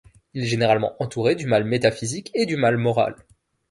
Il 0.33 0.41
est 0.43 0.47
généralement 0.47 0.95
entouré 0.99 1.35
du 1.35 1.45
mal 1.45 1.63
métaphysique 1.63 2.31
et 2.33 2.47
du 2.47 2.57
mal 2.57 2.75
moral. 2.77 3.15